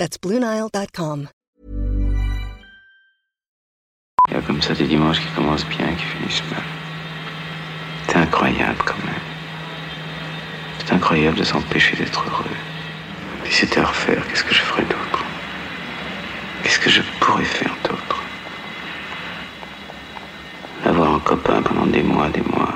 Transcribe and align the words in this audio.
That's 0.00 0.16
BlueNile.com. 0.18 1.28
Il 4.28 4.32
y 4.32 4.34
a 4.34 4.40
comme 4.40 4.62
ça 4.62 4.72
des 4.72 4.86
dimanches 4.86 5.20
qui 5.20 5.26
commencent 5.36 5.66
bien 5.66 5.90
et 5.90 5.94
qui 5.94 6.04
finissent 6.04 6.42
mal. 6.50 6.62
C'est 8.08 8.16
incroyable 8.16 8.78
quand 8.86 9.04
même. 9.04 9.26
C'est 10.78 10.94
incroyable 10.94 11.36
de 11.36 11.44
s'empêcher 11.44 11.96
d'être 11.96 12.24
heureux. 12.26 12.56
Si 13.44 13.52
c'était 13.52 13.80
à 13.80 13.84
refaire, 13.84 14.26
qu'est-ce 14.26 14.42
que 14.42 14.54
je 14.54 14.62
ferais 14.62 14.84
d'autre? 14.84 15.22
Qu'est-ce 16.62 16.78
que 16.78 16.88
je 16.88 17.02
pourrais 17.20 17.44
faire 17.44 17.76
d'autre? 17.84 18.22
Avoir 20.86 21.12
un 21.12 21.20
copain 21.20 21.60
pendant 21.60 21.84
des 21.84 22.02
mois, 22.02 22.30
des 22.30 22.40
mois. 22.40 22.72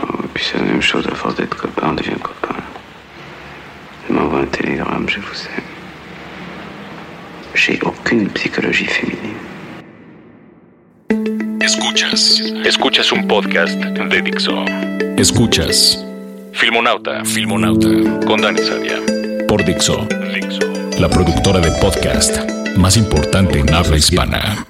Oh, 0.00 0.24
et 0.24 0.28
puis 0.32 0.42
c'est 0.50 0.56
la 0.56 0.64
même 0.64 0.80
chose, 0.80 1.06
à 1.08 1.14
force 1.14 1.34
d'être 1.34 1.58
copain, 1.58 1.88
on 1.90 1.92
devient 1.92 2.18
copain. 2.22 2.56
Un 4.32 4.46
télégramme, 4.46 5.08
je 5.08 5.18
vous 5.18 5.40
aime. 5.56 5.64
J'ai 7.54 7.80
aucune 7.82 8.28
psychologie 8.28 8.86
féminine. 8.86 9.34
Escuchas. 11.60 12.40
Escuchas 12.64 13.10
un 13.12 13.26
podcast 13.26 13.76
de 13.76 14.20
Dixo. 14.22 14.64
Escuchas. 15.16 16.04
Filmonauta. 16.52 17.24
Filmonauta. 17.24 17.88
Con 18.24 18.40
Dani 18.40 18.60
Sadia. 18.60 19.00
Por 19.48 19.64
Dixo. 19.64 20.06
Dixo. 20.32 20.60
La 21.00 21.08
productora 21.08 21.58
de 21.58 21.72
podcast 21.80 22.38
más 22.76 22.96
importante 22.96 23.58
en 23.58 23.74
habla 23.74 23.96
hispana. 23.96 24.64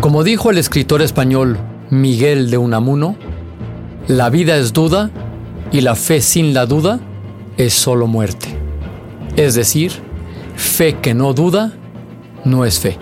Como 0.00 0.24
dijo 0.24 0.50
el 0.50 0.56
escritor 0.56 1.02
español 1.02 1.58
Miguel 1.90 2.50
de 2.50 2.58
Unamuno, 2.58 3.16
la 4.08 4.28
vida 4.30 4.56
es 4.56 4.72
duda 4.72 5.10
y 5.72 5.80
la 5.80 5.94
fe 5.94 6.20
sin 6.20 6.52
la 6.52 6.66
duda 6.66 7.00
es 7.56 7.72
solo 7.74 8.06
muerte. 8.06 8.48
Es 9.36 9.54
decir, 9.54 9.92
fe 10.56 10.96
que 10.96 11.14
no 11.14 11.32
duda 11.32 11.72
no 12.44 12.64
es 12.64 12.78
fe. 12.78 12.98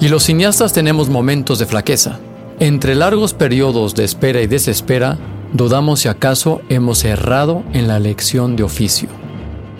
Y 0.00 0.08
los 0.08 0.24
cineastas 0.24 0.72
tenemos 0.72 1.08
momentos 1.08 1.58
de 1.58 1.66
flaqueza. 1.66 2.18
Entre 2.60 2.94
largos 2.94 3.34
periodos 3.34 3.94
de 3.94 4.04
espera 4.04 4.40
y 4.40 4.46
desespera, 4.46 5.18
dudamos 5.52 6.00
si 6.00 6.08
acaso 6.08 6.60
hemos 6.68 7.04
errado 7.04 7.62
en 7.72 7.88
la 7.88 7.96
elección 7.96 8.56
de 8.56 8.62
oficio. 8.62 9.08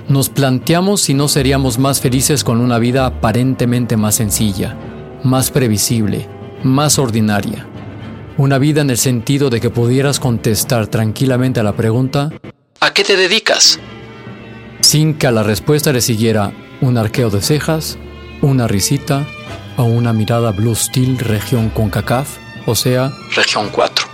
Nos 0.09 0.28
planteamos 0.28 1.00
si 1.00 1.14
no 1.14 1.28
seríamos 1.28 1.78
más 1.78 2.00
felices 2.00 2.42
con 2.44 2.61
una 2.61 2.78
vida 2.78 3.06
aparentemente 3.06 3.97
más 3.97 4.16
sencilla, 4.16 4.77
más 5.22 5.50
previsible, 5.50 6.28
más 6.64 6.98
ordinaria. 6.98 7.66
Una 8.38 8.58
vida 8.58 8.80
en 8.80 8.91
el 8.91 8.98
sentido 8.98 9.50
de 9.50 9.61
que 9.61 9.70
pudieras 9.70 10.19
contestar 10.19 10.86
tranquilamente 10.86 11.61
a 11.61 11.62
la 11.62 11.75
pregunta 11.75 12.30
¿A 12.80 12.92
qué 12.92 13.05
te 13.05 13.16
dedicas? 13.16 13.78
Sin 14.80 15.14
que 15.14 15.27
a 15.27 15.30
la 15.30 15.42
respuesta 15.42 15.92
le 15.92 16.00
siguiera 16.00 16.53
un 16.80 16.98
arqueo 16.98 17.30
de 17.30 17.41
cejas, 17.41 17.98
una 18.41 18.66
risita 18.66 19.25
o 19.76 19.84
una 19.84 20.12
mirada 20.12 20.50
blue 20.50 20.75
steel 20.75 21.19
región 21.19 21.69
CONCACAF, 21.70 22.38
o 22.66 22.75
sea, 22.75 23.12
región 23.37 23.69
4. 23.70 24.06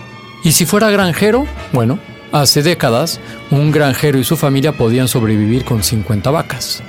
Y 0.44 0.52
si 0.52 0.66
fuera 0.66 0.90
granjero, 0.90 1.46
bueno, 1.72 1.98
hace 2.30 2.62
décadas 2.62 3.20
un 3.50 3.70
granjero 3.70 4.18
y 4.18 4.24
su 4.24 4.36
familia 4.36 4.72
podían 4.72 5.08
sobrevivir 5.08 5.64
con 5.64 5.82
50 5.82 6.30
vacas. 6.30 6.82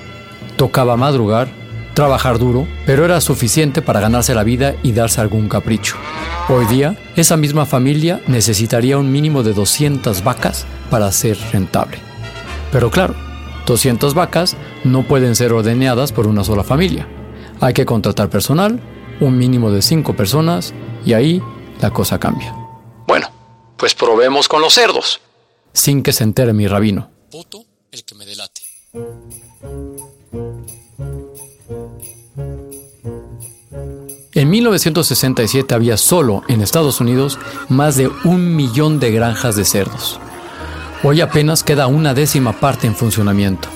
Tocaba 0.57 0.97
madrugar, 0.97 1.47
trabajar 1.94 2.39
duro, 2.39 2.67
pero 2.85 3.05
era 3.05 3.22
suficiente 3.22 3.81
para 3.81 4.00
ganarse 4.00 4.33
la 4.33 4.44
vida 4.44 4.75
y 4.83 4.91
darse 4.91 5.22
algún 5.22 5.50
capricho. 5.50 5.95
Hoy 6.47 6.66
día, 6.66 6.97
esa 7.16 7.38
misma 7.38 7.66
familia 7.66 8.22
necesitaría 8.27 8.97
un 8.97 9.11
mínimo 9.11 9.44
de 9.44 9.53
200 9.53 10.23
vacas 10.23 10.66
para 10.89 11.11
ser 11.11 11.38
rentable. 11.51 11.97
Pero 12.72 12.89
claro, 12.89 13.16
200 13.66 14.13
vacas 14.13 14.55
no 14.83 15.03
pueden 15.03 15.35
ser 15.35 15.53
ordenadas 15.53 16.11
por 16.11 16.28
una 16.28 16.44
sola 16.44 16.63
familia. 16.63 17.07
Hay 17.61 17.73
que 17.73 17.85
contratar 17.85 18.29
personal, 18.29 18.79
un 19.19 19.38
mínimo 19.38 19.72
de 19.72 19.81
5 19.81 20.16
personas, 20.16 20.73
y 21.05 21.13
ahí 21.13 21.41
la 21.81 21.91
cosa 21.91 22.19
cambia. 22.19 22.55
Bueno, 23.07 23.31
pues 23.78 23.94
probemos 23.94 24.47
con 24.47 24.61
los 24.61 24.73
cerdos. 24.73 25.22
Sin 25.73 26.03
que 26.03 26.13
se 26.13 26.23
entere 26.23 26.53
mi 26.53 26.67
rabino. 26.67 27.09
Voto 27.31 27.63
el 27.91 28.03
que 28.03 28.16
me 28.16 28.25
delate. 28.25 28.61
En 34.39 34.50
1967 34.51 35.75
había 35.75 35.97
solo 35.97 36.44
en 36.47 36.61
Estados 36.61 37.01
Unidos 37.01 37.38
más 37.67 37.97
de 37.97 38.07
un 38.23 38.55
millón 38.55 38.97
de 38.97 39.11
granjas 39.11 39.57
de 39.57 39.66
cerdos. 39.66 40.17
Hoy 41.03 41.19
apenas 41.19 41.61
queda 41.61 41.88
una 41.88 42.13
décima 42.13 42.53
parte 42.53 42.88
en 42.88 42.95
funcionamiento. 42.95 43.67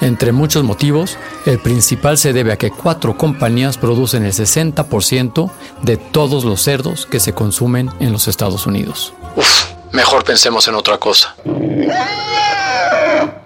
Entre 0.00 0.32
muchos 0.32 0.64
motivos, 0.64 1.18
el 1.44 1.58
principal 1.58 2.16
se 2.16 2.32
debe 2.32 2.50
a 2.50 2.56
que 2.56 2.70
cuatro 2.70 3.18
compañías 3.18 3.76
producen 3.76 4.24
el 4.24 4.32
60% 4.32 5.50
de 5.82 5.98
todos 5.98 6.46
los 6.46 6.62
cerdos 6.62 7.04
que 7.04 7.20
se 7.20 7.34
consumen 7.34 7.90
en 8.00 8.10
los 8.10 8.26
Estados 8.26 8.66
Unidos. 8.66 9.12
Uf, 9.36 9.66
mejor 9.92 10.24
pensemos 10.24 10.66
en 10.66 10.76
otra 10.76 10.96
cosa. 10.96 11.36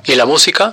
¿Y 0.04 0.14
la 0.14 0.24
música? 0.24 0.72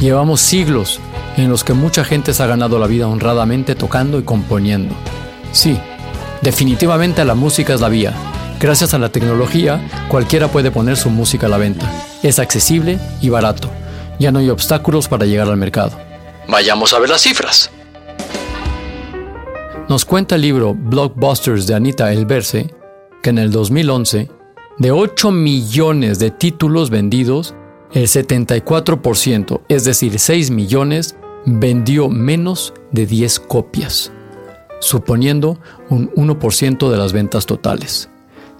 Llevamos 0.00 0.42
siglos 0.42 1.00
en 1.42 1.50
los 1.50 1.64
que 1.64 1.72
mucha 1.72 2.04
gente 2.04 2.34
se 2.34 2.42
ha 2.42 2.46
ganado 2.46 2.78
la 2.78 2.86
vida 2.86 3.06
honradamente 3.06 3.74
tocando 3.74 4.18
y 4.18 4.22
componiendo. 4.22 4.94
Sí, 5.52 5.78
definitivamente 6.42 7.24
la 7.24 7.34
música 7.34 7.74
es 7.74 7.80
la 7.80 7.88
vía. 7.88 8.12
Gracias 8.60 8.92
a 8.94 8.98
la 8.98 9.10
tecnología, 9.10 9.80
cualquiera 10.08 10.48
puede 10.48 10.70
poner 10.70 10.96
su 10.96 11.10
música 11.10 11.46
a 11.46 11.50
la 11.50 11.58
venta. 11.58 11.88
Es 12.22 12.38
accesible 12.38 12.98
y 13.20 13.28
barato. 13.28 13.70
Ya 14.18 14.32
no 14.32 14.40
hay 14.40 14.50
obstáculos 14.50 15.06
para 15.06 15.26
llegar 15.26 15.48
al 15.48 15.56
mercado. 15.56 15.92
Vayamos 16.48 16.92
a 16.92 16.98
ver 16.98 17.10
las 17.10 17.22
cifras. 17.22 17.70
Nos 19.88 20.04
cuenta 20.04 20.34
el 20.34 20.42
libro 20.42 20.74
Blockbusters 20.74 21.66
de 21.66 21.74
Anita 21.74 22.12
Elverse 22.12 22.74
que 23.22 23.30
en 23.30 23.38
el 23.38 23.50
2011, 23.50 24.28
de 24.78 24.90
8 24.90 25.30
millones 25.30 26.18
de 26.18 26.30
títulos 26.30 26.90
vendidos, 26.90 27.54
el 27.92 28.06
74%, 28.06 29.62
es 29.68 29.84
decir, 29.84 30.18
6 30.18 30.50
millones, 30.50 31.16
vendió 31.46 32.08
menos 32.08 32.74
de 32.92 33.06
10 33.06 33.40
copias, 33.40 34.12
suponiendo 34.80 35.58
un 35.88 36.10
1% 36.12 36.90
de 36.90 36.96
las 36.96 37.12
ventas 37.12 37.46
totales. 37.46 38.08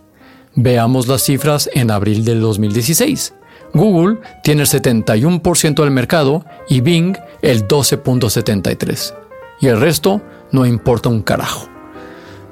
Veamos 0.53 1.07
las 1.07 1.23
cifras 1.23 1.67
en 1.73 1.89
abril 1.89 2.23
del 2.23 2.41
2016. 2.41 3.33
Google 3.73 4.19
tiene 4.43 4.61
el 4.61 4.67
71% 4.67 5.81
del 5.81 5.89
mercado 5.89 6.45
y 6.69 6.81
Bing 6.81 7.17
el 7.41 7.67
12.73%. 7.67 9.15
Y 9.59 9.65
el 9.65 9.81
resto 9.81 10.21
no 10.51 10.63
importa 10.67 11.09
un 11.09 11.23
carajo. 11.23 11.67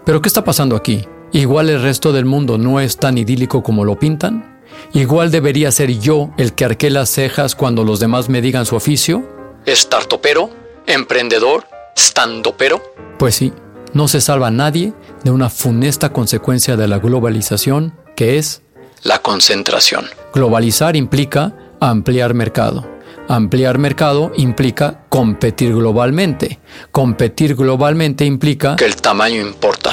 Pero 0.03 0.19
¿qué 0.19 0.27
está 0.27 0.43
pasando 0.43 0.75
aquí? 0.75 1.07
¿Igual 1.31 1.69
el 1.69 1.83
resto 1.83 2.11
del 2.11 2.25
mundo 2.25 2.57
no 2.57 2.79
es 2.79 2.97
tan 2.97 3.19
idílico 3.19 3.61
como 3.61 3.85
lo 3.85 3.99
pintan? 3.99 4.63
¿Igual 4.93 5.29
debería 5.29 5.71
ser 5.71 5.91
yo 5.99 6.31
el 6.39 6.53
que 6.53 6.65
arque 6.65 6.89
las 6.89 7.09
cejas 7.09 7.53
cuando 7.53 7.83
los 7.83 7.99
demás 7.99 8.29
me 8.29 8.41
digan 8.41 8.65
su 8.65 8.75
oficio? 8.75 9.23
¿Startopero? 9.67 10.49
¿Emprendedor? 10.87 11.74
¿Standopero? 11.97 12.81
Pues 13.17 13.35
sí, 13.35 13.53
no 13.93 14.07
se 14.07 14.21
salva 14.21 14.51
nadie 14.51 14.93
de 15.23 15.31
una 15.31 15.49
funesta 15.49 16.11
consecuencia 16.11 16.75
de 16.75 16.87
la 16.87 16.99
globalización 16.99 17.93
que 18.15 18.37
es 18.37 18.61
la 19.03 19.19
concentración. 19.19 20.05
Globalizar 20.33 20.95
implica 20.95 21.53
ampliar 21.79 22.33
mercado. 22.33 22.87
Ampliar 23.27 23.77
mercado 23.77 24.31
implica 24.35 25.05
competir 25.09 25.73
globalmente. 25.73 26.59
Competir 26.91 27.55
globalmente 27.55 28.25
implica 28.25 28.75
que 28.75 28.85
el 28.85 28.95
tamaño 28.95 29.41
importa. 29.41 29.91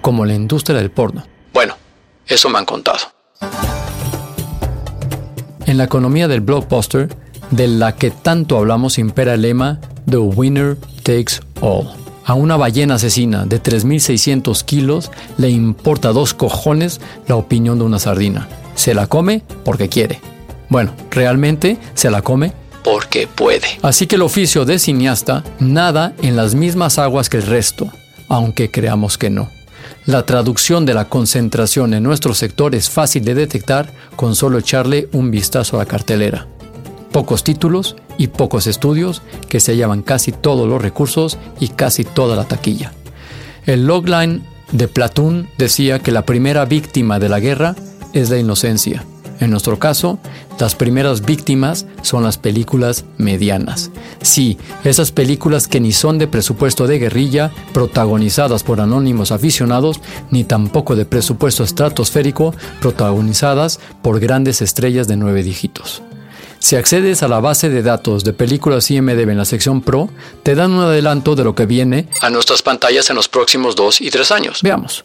Como 0.00 0.24
la 0.24 0.34
industria 0.34 0.78
del 0.78 0.90
porno. 0.90 1.24
Bueno, 1.52 1.74
eso 2.26 2.48
me 2.48 2.58
han 2.58 2.64
contado. 2.64 2.98
En 5.66 5.76
la 5.76 5.84
economía 5.84 6.28
del 6.28 6.40
blockbuster, 6.40 7.08
de 7.50 7.68
la 7.68 7.94
que 7.94 8.10
tanto 8.10 8.56
hablamos, 8.56 8.98
impera 8.98 9.34
el 9.34 9.42
lema 9.42 9.80
The 10.08 10.18
Winner 10.18 10.76
Takes 11.02 11.40
All. 11.60 11.88
A 12.24 12.34
una 12.34 12.56
ballena 12.56 12.96
asesina 12.96 13.46
de 13.46 13.62
3.600 13.62 14.62
kilos 14.64 15.10
le 15.38 15.48
importa 15.48 16.12
dos 16.12 16.34
cojones 16.34 17.00
la 17.26 17.36
opinión 17.36 17.78
de 17.78 17.84
una 17.84 17.98
sardina. 17.98 18.48
Se 18.74 18.94
la 18.94 19.06
come 19.06 19.42
porque 19.64 19.88
quiere. 19.88 20.20
Bueno, 20.68 20.92
realmente 21.10 21.78
se 21.94 22.10
la 22.10 22.20
come 22.20 22.52
porque 22.84 23.26
puede. 23.26 23.66
Así 23.82 24.06
que 24.06 24.16
el 24.16 24.22
oficio 24.22 24.64
de 24.64 24.78
cineasta 24.78 25.42
nada 25.58 26.12
en 26.22 26.36
las 26.36 26.54
mismas 26.54 26.98
aguas 26.98 27.28
que 27.28 27.38
el 27.38 27.44
resto, 27.44 27.90
aunque 28.28 28.70
creamos 28.70 29.18
que 29.18 29.30
no. 29.30 29.50
La 30.04 30.24
traducción 30.24 30.86
de 30.86 30.94
la 30.94 31.06
concentración 31.06 31.92
en 31.94 32.02
nuestro 32.02 32.34
sector 32.34 32.74
es 32.74 32.88
fácil 32.88 33.24
de 33.24 33.34
detectar 33.34 33.92
con 34.16 34.34
solo 34.34 34.58
echarle 34.58 35.08
un 35.12 35.30
vistazo 35.30 35.76
a 35.76 35.80
la 35.80 35.86
cartelera. 35.86 36.46
Pocos 37.12 37.44
títulos 37.44 37.96
y 38.16 38.28
pocos 38.28 38.66
estudios 38.66 39.22
que 39.48 39.60
se 39.60 39.76
llevan 39.76 40.02
casi 40.02 40.32
todos 40.32 40.68
los 40.68 40.82
recursos 40.82 41.38
y 41.60 41.68
casi 41.68 42.04
toda 42.04 42.36
la 42.36 42.44
taquilla. 42.44 42.92
El 43.66 43.86
logline 43.86 44.42
de 44.72 44.88
Platoon 44.88 45.48
decía 45.58 45.98
que 45.98 46.12
la 46.12 46.24
primera 46.24 46.64
víctima 46.64 47.18
de 47.18 47.28
la 47.28 47.40
guerra 47.40 47.74
es 48.12 48.30
la 48.30 48.38
inocencia. 48.38 49.04
En 49.40 49.50
nuestro 49.50 49.78
caso, 49.78 50.18
las 50.58 50.74
primeras 50.74 51.24
víctimas 51.24 51.86
son 52.02 52.24
las 52.24 52.38
películas 52.38 53.04
medianas. 53.16 53.90
Sí, 54.20 54.58
esas 54.82 55.12
películas 55.12 55.68
que 55.68 55.80
ni 55.80 55.92
son 55.92 56.18
de 56.18 56.26
presupuesto 56.26 56.88
de 56.88 56.98
guerrilla, 56.98 57.52
protagonizadas 57.72 58.64
por 58.64 58.80
anónimos 58.80 59.30
aficionados, 59.30 60.00
ni 60.30 60.42
tampoco 60.42 60.96
de 60.96 61.04
presupuesto 61.04 61.62
estratosférico, 61.62 62.52
protagonizadas 62.80 63.78
por 64.02 64.18
grandes 64.18 64.60
estrellas 64.60 65.06
de 65.06 65.16
nueve 65.16 65.44
dígitos. 65.44 66.02
Si 66.60 66.76
accedes 66.76 67.22
a 67.22 67.28
la 67.28 67.40
base 67.40 67.68
de 67.70 67.82
datos 67.82 68.24
de 68.24 68.32
películas 68.32 68.90
IMDB 68.90 69.30
en 69.30 69.38
la 69.38 69.44
sección 69.44 69.80
Pro, 69.80 70.10
te 70.42 70.54
dan 70.54 70.72
un 70.72 70.82
adelanto 70.82 71.36
de 71.36 71.44
lo 71.44 71.54
que 71.54 71.66
viene 71.66 72.08
a 72.20 72.30
nuestras 72.30 72.62
pantallas 72.62 73.08
en 73.10 73.16
los 73.16 73.28
próximos 73.28 73.76
dos 73.76 74.00
y 74.00 74.10
tres 74.10 74.32
años. 74.32 74.60
Veamos. 74.62 75.04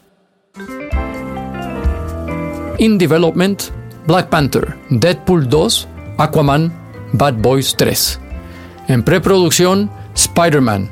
In 2.79 2.97
Development, 2.97 3.61
Black 4.07 4.29
Panther, 4.29 4.75
Deadpool 4.89 5.47
2, 5.47 5.87
Aquaman, 6.17 6.73
Bad 7.13 7.35
Boys 7.35 7.75
3. 7.77 8.19
En 8.87 9.03
preproducción, 9.03 9.89
Spider-Man, 10.15 10.89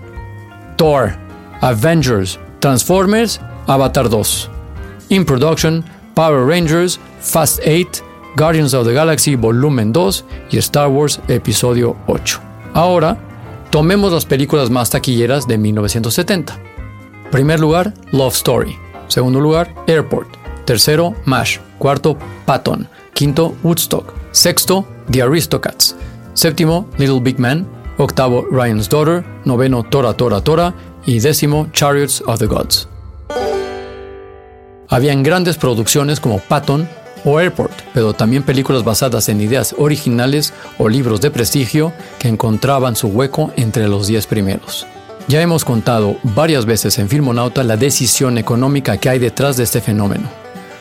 Thor, 0.77 1.17
Avengers, 1.61 2.39
Transformers, 2.59 3.41
Avatar 3.67 4.09
2. 4.09 4.49
In 5.09 5.25
production, 5.25 5.83
Power 6.13 6.45
Rangers, 6.45 6.99
Fast 7.19 7.59
8, 7.65 8.03
Guardians 8.35 8.73
of 8.73 8.87
the 8.87 8.93
Galaxy 8.93 9.35
Volumen 9.35 9.91
2 9.91 10.25
y 10.51 10.57
Star 10.57 10.87
Wars 10.87 11.19
Episodio 11.27 11.97
8. 12.07 12.39
Ahora, 12.73 13.17
tomemos 13.69 14.13
las 14.13 14.25
películas 14.25 14.69
más 14.69 14.89
taquilleras 14.89 15.47
de 15.47 15.57
1970. 15.57 16.57
Primer 17.29 17.59
lugar, 17.59 17.93
Love 18.11 18.33
Story. 18.33 18.77
Segundo 19.07 19.39
lugar, 19.39 19.73
Airport. 19.87 20.29
Tercero, 20.65 21.13
MASH. 21.25 21.59
Cuarto, 21.77 22.17
Patton. 22.45 22.87
Quinto, 23.13 23.53
Woodstock. 23.63 24.13
Sexto, 24.31 24.87
The 25.11 25.23
Aristocats. 25.23 25.95
Séptimo, 26.33 26.87
Little 26.97 27.19
Big 27.19 27.37
Man. 27.37 27.67
Octavo, 27.97 28.45
Ryan's 28.49 28.87
Daughter. 28.87 29.25
Noveno, 29.43 29.83
Tora 29.83 30.13
Tora 30.13 30.41
Tora. 30.41 30.73
Y 31.05 31.19
décimo, 31.19 31.67
Chariots 31.73 32.23
of 32.25 32.39
the 32.39 32.45
Gods. 32.45 32.87
Habían 34.87 35.23
grandes 35.23 35.57
producciones 35.57 36.19
como 36.19 36.39
Patton 36.39 36.87
o 37.23 37.39
Airport, 37.39 37.73
pero 37.93 38.13
también 38.13 38.43
películas 38.43 38.83
basadas 38.83 39.29
en 39.29 39.41
ideas 39.41 39.75
originales 39.77 40.53
o 40.77 40.89
libros 40.89 41.21
de 41.21 41.31
prestigio 41.31 41.93
que 42.19 42.27
encontraban 42.27 42.95
su 42.95 43.07
hueco 43.07 43.51
entre 43.55 43.87
los 43.87 44.07
diez 44.07 44.27
primeros. 44.27 44.85
Ya 45.27 45.41
hemos 45.41 45.63
contado 45.63 46.17
varias 46.23 46.65
veces 46.65 46.97
en 46.99 47.07
Filmonauta 47.07 47.63
la 47.63 47.77
decisión 47.77 48.37
económica 48.37 48.97
que 48.97 49.09
hay 49.09 49.19
detrás 49.19 49.57
de 49.57 49.63
este 49.63 49.81
fenómeno. 49.81 50.29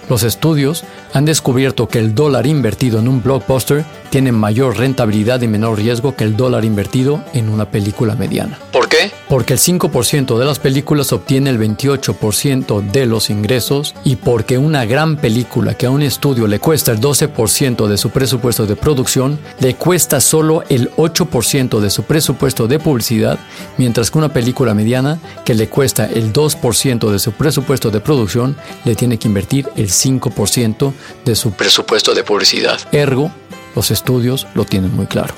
Los 0.08 0.25
estudios 0.25 0.82
han 1.12 1.25
descubierto 1.25 1.87
que 1.87 2.00
el 2.00 2.14
dólar 2.14 2.46
invertido 2.46 2.98
en 2.98 3.06
un 3.06 3.22
blockbuster 3.22 3.84
tiene 4.10 4.32
mayor 4.32 4.76
rentabilidad 4.76 5.40
y 5.40 5.48
menor 5.48 5.78
riesgo 5.78 6.16
que 6.16 6.24
el 6.24 6.36
dólar 6.36 6.64
invertido 6.64 7.24
en 7.32 7.48
una 7.48 7.70
película 7.70 8.14
mediana. 8.14 8.58
¿Por 8.72 8.88
qué? 8.88 9.10
Porque 9.28 9.54
el 9.54 9.58
5% 9.58 10.38
de 10.38 10.44
las 10.44 10.58
películas 10.58 11.12
obtiene 11.12 11.50
el 11.50 11.58
28% 11.58 12.90
de 12.90 13.06
los 13.06 13.30
ingresos 13.30 13.94
y 14.04 14.16
porque 14.16 14.58
una 14.58 14.84
gran 14.84 15.16
película 15.16 15.74
que 15.74 15.86
a 15.86 15.90
un 15.90 16.02
estudio 16.02 16.46
le 16.46 16.58
cuesta 16.58 16.92
el 16.92 17.00
12% 17.00 17.86
de 17.86 17.96
su 17.96 18.10
presupuesto 18.10 18.66
de 18.66 18.76
producción, 18.76 19.38
le 19.60 19.74
cuesta 19.74 20.20
solo 20.20 20.64
el 20.68 20.90
8% 20.96 21.80
de 21.80 21.90
su 21.90 22.02
presupuesto 22.02 22.66
de 22.66 22.78
publicidad, 22.78 23.38
mientras 23.78 24.10
que 24.10 24.18
una 24.18 24.32
película 24.32 24.74
mediana 24.74 25.18
que 25.44 25.54
le 25.54 25.68
cuesta 25.68 26.06
el 26.06 26.32
2% 26.32 27.10
de 27.10 27.18
su 27.18 27.32
presupuesto 27.32 27.90
de 27.90 28.00
producción, 28.00 28.56
le 28.84 28.96
tiene 28.96 29.18
que 29.18 29.28
invertir 29.28 29.68
el 29.76 29.88
5% 29.88 30.92
de 31.24 31.36
su 31.36 31.52
presupuesto 31.52 32.14
de 32.14 32.24
publicidad. 32.24 32.78
Ergo, 32.92 33.30
los 33.75 33.90
estudios 33.90 34.46
lo 34.55 34.64
tienen 34.64 34.94
muy 34.94 35.06
claro. 35.06 35.34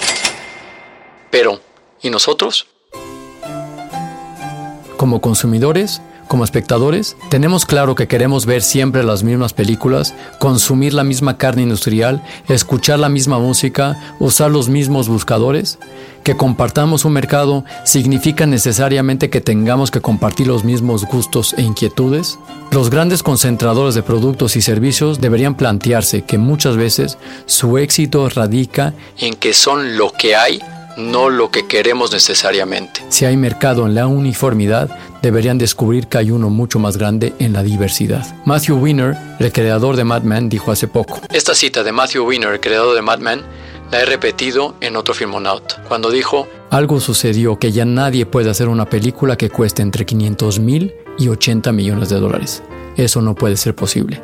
Pero, 1.31 1.61
¿y 2.03 2.11
nosotros? 2.11 2.67
Como 4.97 5.21
consumidores, 5.21 6.01
como 6.29 6.45
espectadores, 6.45 7.17
tenemos 7.29 7.67
claro 7.67 7.95
que 7.95 8.09
queremos 8.09 8.47
ver 8.47 8.63
siempre 8.63 9.03
las 9.03 9.23
mismas 9.23 9.53
películas, 9.53 10.15
consumir 10.39 10.95
la 10.95 11.05
misma 11.05 11.37
carne 11.37 11.63
industrial, 11.63 12.23
escuchar 12.49 12.99
la 12.99 13.11
misma 13.11 13.39
música, 13.39 14.17
usar 14.19 14.51
los 14.51 14.69
mismos 14.71 15.09
buscadores. 15.09 15.79
Que 16.25 16.37
compartamos 16.37 17.05
un 17.05 17.13
mercado 17.13 17.65
significa 17.85 18.47
necesariamente 18.47 19.29
que 19.29 19.41
tengamos 19.41 19.91
que 19.91 20.01
compartir 20.01 20.47
los 20.47 20.65
mismos 20.65 21.05
gustos 21.05 21.55
e 21.59 21.63
inquietudes. 21.63 22.39
Los 22.71 22.91
grandes 22.91 23.23
concentradores 23.23 23.95
de 23.95 24.03
productos 24.03 24.57
y 24.57 24.63
servicios 24.63 25.21
deberían 25.21 25.57
plantearse 25.57 26.23
que 26.23 26.39
muchas 26.39 26.77
veces 26.77 27.19
su 27.47 27.77
éxito 27.79 28.29
radica 28.29 28.95
en 29.19 29.35
que 29.35 29.53
son 29.53 29.97
lo 29.97 30.13
que 30.13 30.37
hay 30.37 30.63
no 30.97 31.31
lo 31.31 31.51
que 31.51 31.67
queremos 31.67 32.13
necesariamente. 32.13 33.03
Si 33.09 33.25
hay 33.25 33.37
mercado 33.37 33.87
en 33.87 33.95
la 33.95 34.07
uniformidad, 34.07 34.91
deberían 35.23 35.59
descubrir 35.59 36.07
que 36.07 36.19
hay 36.19 36.31
uno 36.31 36.51
mucho 36.51 36.79
más 36.79 36.97
grande 36.97 37.33
en 37.39 37.53
la 37.53 37.63
diversidad. 37.63 38.27
Matthew 38.45 38.77
Weiner, 38.77 39.17
el 39.39 39.53
creador 39.53 39.97
de 39.97 40.05
Mad 40.05 40.23
Men, 40.23 40.49
dijo 40.49 40.71
hace 40.71 40.89
poco. 40.89 41.21
Esta 41.31 41.55
cita 41.55 41.83
de 41.83 41.93
Matthew 41.93 42.27
Weiner, 42.27 42.53
el 42.53 42.61
creador 42.61 42.95
de 42.95 43.03
Mad 43.03 43.19
Men, 43.19 43.43
la 43.93 44.01
he 44.01 44.07
repetido 44.07 44.75
en 44.81 44.97
otro 44.97 45.13
Filmonaut, 45.13 45.75
cuando 45.87 46.11
dijo, 46.11 46.49
algo 46.71 46.99
sucedió 46.99 47.59
que 47.59 47.73
ya 47.73 47.85
nadie 47.85 48.25
puede 48.25 48.49
hacer 48.49 48.69
una 48.69 48.89
película 48.89 49.37
que 49.37 49.51
cueste 49.51 49.83
entre 49.83 50.07
500 50.07 50.59
mil 50.61 50.95
y 51.19 51.29
80 51.29 51.71
millones 51.73 52.09
de 52.09 52.19
dólares. 52.19 52.63
Eso 52.97 53.21
no 53.21 53.35
puede 53.35 53.59
ser 53.59 53.77
posible. 53.77 54.23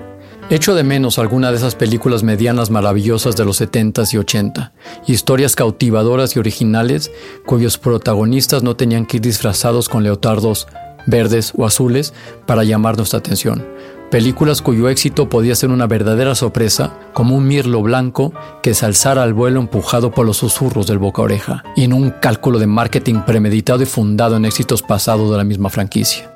Echo 0.49 0.75
de 0.75 0.85
menos 0.85 1.19
alguna 1.19 1.51
de 1.51 1.59
esas 1.59 1.75
películas 1.75 2.23
medianas 2.23 2.71
maravillosas 2.71 3.37
de 3.37 3.45
los 3.45 3.61
70s 3.61 4.15
y 4.15 4.17
80, 4.17 4.73
historias 5.07 5.55
cautivadoras 5.55 6.35
y 6.35 6.39
originales 6.39 7.11
cuyos 7.45 7.77
protagonistas 7.77 8.63
no 8.63 8.75
tenían 8.75 9.05
que 9.05 9.19
ir 9.19 9.23
disfrazados 9.23 9.91
con 9.91 10.03
leotardos 10.03 10.67
verdes 11.05 11.53
o 11.55 11.67
azules 11.67 12.15
para 12.47 12.65
llamar 12.65 12.97
nuestra 12.97 13.19
atención. 13.19 13.67
Películas 14.11 14.63
cuyo 14.63 14.89
éxito 14.89 15.29
podía 15.29 15.55
ser 15.55 15.69
una 15.69 15.87
verdadera 15.87 16.35
sorpresa, 16.35 16.95
como 17.13 17.37
un 17.37 17.47
mirlo 17.47 17.83
blanco 17.83 18.33
que 18.63 18.73
se 18.73 18.87
alzara 18.87 19.23
al 19.23 19.35
vuelo 19.35 19.61
empujado 19.61 20.13
por 20.13 20.25
los 20.25 20.39
susurros 20.39 20.87
del 20.87 20.97
boca 20.97 21.21
oreja, 21.21 21.63
y 21.77 21.85
en 21.85 21.93
un 21.93 22.09
cálculo 22.11 22.59
de 22.59 22.67
marketing 22.67 23.21
premeditado 23.27 23.83
y 23.83 23.87
fundado 23.87 24.37
en 24.37 24.47
éxitos 24.47 24.81
pasados 24.81 25.31
de 25.31 25.37
la 25.37 25.45
misma 25.45 25.69
franquicia. 25.69 26.33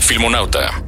Filmonauta. 0.00 0.87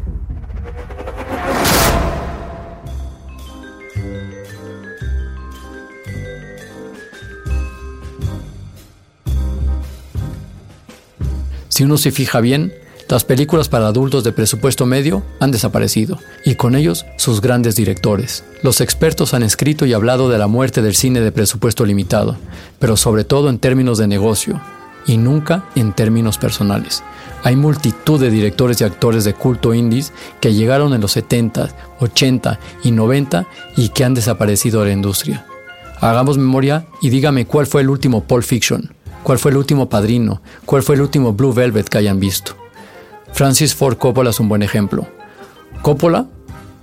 Si 11.81 11.85
uno 11.85 11.97
se 11.97 12.11
fija 12.11 12.43
bien, 12.43 12.75
las 13.09 13.25
películas 13.25 13.71
para 13.71 13.87
adultos 13.87 14.23
de 14.23 14.33
presupuesto 14.33 14.85
medio 14.85 15.23
han 15.41 15.51
desaparecido, 15.51 16.19
y 16.45 16.57
con 16.57 16.75
ellos 16.75 17.07
sus 17.17 17.41
grandes 17.41 17.75
directores. 17.75 18.45
Los 18.63 18.83
expertos 18.83 19.33
han 19.33 19.43
escrito 19.43 19.87
y 19.87 19.95
hablado 19.95 20.29
de 20.29 20.37
la 20.37 20.47
muerte 20.47 20.83
del 20.83 20.95
cine 20.95 21.21
de 21.21 21.33
presupuesto 21.33 21.87
limitado, 21.87 22.37
pero 22.79 22.99
sobre 22.99 23.25
todo 23.25 23.49
en 23.49 23.59
términos 23.59 23.97
de 23.97 24.09
negocio, 24.09 24.61
y 25.07 25.17
nunca 25.17 25.71
en 25.75 25.95
términos 25.95 26.37
personales. 26.37 27.03
Hay 27.45 27.57
multitud 27.57 28.21
de 28.21 28.29
directores 28.29 28.79
y 28.83 28.85
actores 28.85 29.25
de 29.25 29.33
culto 29.33 29.73
indies 29.73 30.13
que 30.43 30.53
llegaron 30.53 30.93
en 30.93 31.01
los 31.01 31.13
70, 31.13 31.97
80 31.99 32.61
y 32.85 32.91
90 32.91 33.47
y 33.79 33.89
que 33.89 34.05
han 34.05 34.13
desaparecido 34.13 34.81
de 34.81 34.89
la 34.89 34.93
industria. 34.93 35.47
Hagamos 36.03 36.37
memoria 36.37 36.85
y 37.01 37.09
dígame 37.09 37.47
cuál 37.47 37.67
fue 37.67 37.81
el 37.81 37.89
último 37.89 38.25
Pulp 38.25 38.45
Fiction, 38.45 38.93
cuál 39.23 39.39
fue 39.39 39.51
el 39.51 39.57
último 39.57 39.89
Padrino, 39.89 40.43
cuál 40.65 40.83
fue 40.83 40.95
el 40.95 41.03
último 41.03 41.33
Blue 41.33 41.53
Velvet 41.53 41.89
que 41.89 41.99
hayan 41.99 42.21
visto. 42.21 42.57
Francis 43.33 43.75
Ford 43.75 43.97
Coppola 43.97 44.31
es 44.31 44.41
un 44.41 44.49
buen 44.49 44.63
ejemplo. 44.63 45.07
Coppola 45.83 46.27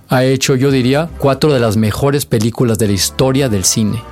ha 0.08 0.24
hecho, 0.24 0.54
yo 0.54 0.70
diría, 0.70 1.10
cuatro 1.18 1.52
de 1.52 1.60
las 1.60 1.76
mejores 1.76 2.24
películas 2.24 2.78
de 2.78 2.86
la 2.86 2.94
historia 2.94 3.48
del 3.48 3.64
cine. 3.64 4.02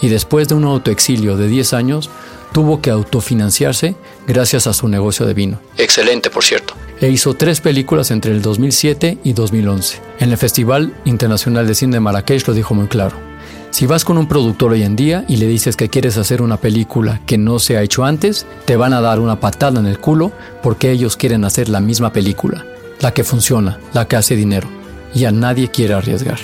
Y 0.00 0.08
después 0.08 0.48
de 0.48 0.54
un 0.54 0.64
autoexilio 0.64 1.36
de 1.36 1.48
10 1.48 1.72
años, 1.74 2.10
tuvo 2.52 2.80
que 2.80 2.90
autofinanciarse 2.90 3.94
gracias 4.26 4.66
a 4.66 4.72
su 4.72 4.88
negocio 4.88 5.26
de 5.26 5.34
vino. 5.34 5.60
Excelente, 5.78 6.30
por 6.30 6.44
cierto. 6.44 6.74
E 7.00 7.08
hizo 7.08 7.34
tres 7.34 7.60
películas 7.60 8.10
entre 8.10 8.32
el 8.32 8.42
2007 8.42 9.18
y 9.24 9.32
2011. 9.32 10.00
En 10.20 10.30
el 10.30 10.38
Festival 10.38 10.94
Internacional 11.04 11.66
de 11.66 11.74
Cine 11.74 11.96
de 11.96 12.00
Marrakech 12.00 12.46
lo 12.46 12.54
dijo 12.54 12.74
muy 12.74 12.86
claro. 12.86 13.33
Si 13.70 13.86
vas 13.86 14.04
con 14.04 14.18
un 14.18 14.28
productor 14.28 14.72
hoy 14.72 14.82
en 14.82 14.94
día 14.94 15.24
y 15.28 15.36
le 15.36 15.46
dices 15.46 15.76
que 15.76 15.88
quieres 15.88 16.16
hacer 16.16 16.42
una 16.42 16.58
película 16.58 17.20
que 17.26 17.38
no 17.38 17.58
se 17.58 17.76
ha 17.76 17.82
hecho 17.82 18.04
antes, 18.04 18.46
te 18.66 18.76
van 18.76 18.92
a 18.92 19.00
dar 19.00 19.18
una 19.18 19.40
patada 19.40 19.80
en 19.80 19.86
el 19.86 19.98
culo 19.98 20.32
porque 20.62 20.90
ellos 20.90 21.16
quieren 21.16 21.44
hacer 21.44 21.68
la 21.68 21.80
misma 21.80 22.12
película, 22.12 22.64
la 23.00 23.12
que 23.12 23.24
funciona, 23.24 23.78
la 23.92 24.06
que 24.06 24.16
hace 24.16 24.36
dinero 24.36 24.68
y 25.14 25.24
a 25.24 25.32
nadie 25.32 25.68
quiere 25.68 25.94
arriesgar. 25.94 26.38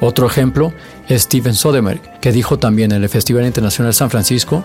Otro 0.00 0.26
ejemplo 0.26 0.72
es 1.08 1.22
Steven 1.22 1.54
Soderbergh, 1.54 2.20
que 2.20 2.32
dijo 2.32 2.58
también 2.58 2.92
en 2.92 3.02
el 3.02 3.08
Festival 3.08 3.46
Internacional 3.46 3.92
San 3.92 4.10
Francisco, 4.10 4.64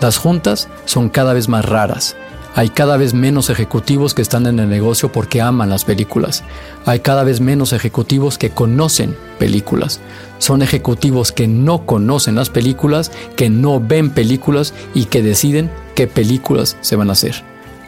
las 0.00 0.16
juntas 0.16 0.68
son 0.84 1.08
cada 1.08 1.32
vez 1.32 1.48
más 1.48 1.64
raras. 1.64 2.16
Hay 2.54 2.70
cada 2.70 2.96
vez 2.96 3.14
menos 3.14 3.50
ejecutivos 3.50 4.14
que 4.14 4.22
están 4.22 4.46
en 4.46 4.58
el 4.58 4.68
negocio 4.68 5.12
porque 5.12 5.40
aman 5.40 5.70
las 5.70 5.84
películas. 5.84 6.42
Hay 6.86 7.00
cada 7.00 7.24
vez 7.24 7.40
menos 7.40 7.72
ejecutivos 7.72 8.38
que 8.38 8.50
conocen 8.50 9.16
películas. 9.38 10.00
Son 10.38 10.62
ejecutivos 10.62 11.30
que 11.30 11.46
no 11.46 11.86
conocen 11.86 12.34
las 12.34 12.50
películas, 12.50 13.12
que 13.36 13.48
no 13.48 13.80
ven 13.80 14.10
películas 14.10 14.74
y 14.94 15.04
que 15.04 15.22
deciden 15.22 15.70
qué 15.94 16.06
películas 16.06 16.76
se 16.80 16.96
van 16.96 17.10
a 17.10 17.12
hacer. 17.12 17.44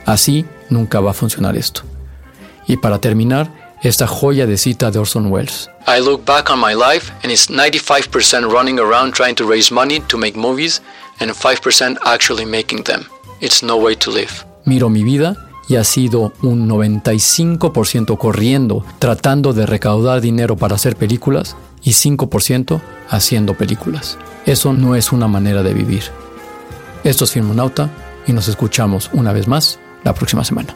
Así 0.06 0.44
nunca 0.68 1.00
va 1.00 1.10
a 1.10 1.14
funcionar 1.14 1.56
esto. 1.56 1.82
Y 2.66 2.76
para 2.76 3.00
terminar, 3.00 3.50
esta 3.82 4.06
joya 4.06 4.46
de 4.46 4.58
cita 4.58 4.90
de 4.90 4.98
Orson 4.98 5.26
Welles. 5.32 5.70
I 5.86 6.00
look 6.00 6.24
back 6.24 6.50
on 6.50 6.60
my 6.60 6.74
life 6.74 7.10
and 7.22 7.32
it's 7.32 7.48
95% 7.48 8.50
running 8.52 8.78
around 8.78 9.14
trying 9.14 9.34
to 9.36 9.48
raise 9.48 9.72
money 9.72 10.00
to 10.08 10.18
make 10.18 10.38
movies 10.38 10.80
and 11.18 11.30
5% 11.30 11.96
actually 12.04 12.44
making 12.44 12.84
them. 12.84 13.06
It's 13.40 13.62
no 13.62 13.76
way 13.78 13.94
to 13.96 14.10
live. 14.10 14.44
Miro 14.64 14.88
mi 14.88 15.02
vida 15.02 15.36
y 15.68 15.76
ha 15.76 15.84
sido 15.84 16.32
un 16.42 16.68
95% 16.68 18.18
corriendo, 18.18 18.84
tratando 18.98 19.52
de 19.52 19.66
recaudar 19.66 20.20
dinero 20.20 20.56
para 20.56 20.74
hacer 20.74 20.96
películas 20.96 21.56
y 21.82 21.92
5% 21.92 22.80
haciendo 23.08 23.54
películas. 23.54 24.18
Eso 24.46 24.72
no 24.72 24.96
es 24.96 25.12
una 25.12 25.28
manera 25.28 25.62
de 25.62 25.72
vivir. 25.72 26.02
Esto 27.04 27.24
es 27.24 27.32
Filmonauta 27.32 27.88
y 28.26 28.32
nos 28.32 28.48
escuchamos 28.48 29.10
una 29.12 29.32
vez 29.32 29.46
más 29.48 29.78
la 30.02 30.12
próxima 30.12 30.44
semana. 30.44 30.74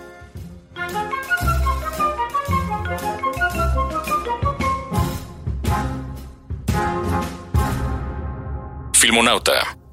Filmonauta. 8.93 9.84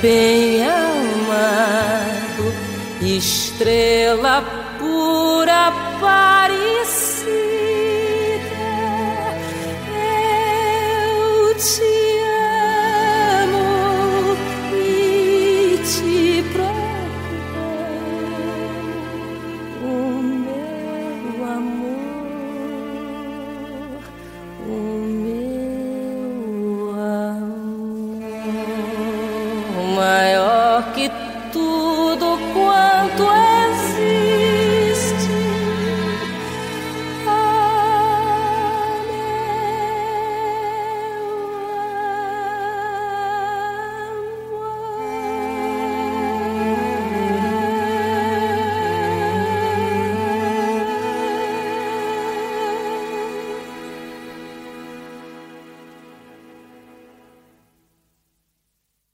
Bem 0.00 0.64
amado, 0.64 2.52
estrela 3.00 4.42
pura 4.78 5.72
parecida, 6.00 6.27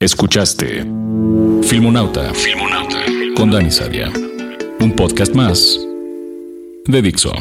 Escuchaste 0.05 0.85
Filmonauta. 1.63 2.31
Filmonauta. 2.35 2.99
Con 3.35 3.49
Dani 3.49 3.71
Sadia. 3.71 4.13
Un 4.79 4.95
podcast 4.95 5.33
más 5.33 5.79
de 6.85 7.01
Dixo. 7.01 7.33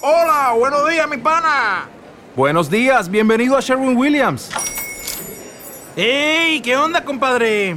Hola, 0.00 0.54
buenos 0.58 0.88
días, 0.88 1.06
mi 1.06 1.18
pana. 1.18 1.86
Buenos 2.34 2.70
días, 2.70 3.10
bienvenido 3.10 3.58
a 3.58 3.60
Sherwin 3.60 3.94
Williams. 3.94 4.48
¡Ey! 5.94 6.62
¿Qué 6.62 6.78
onda, 6.78 7.04
compadre? 7.04 7.76